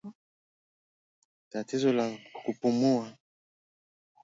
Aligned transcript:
Tatizo 1.49 1.93
la 1.93 2.17
kupumua 2.45 3.17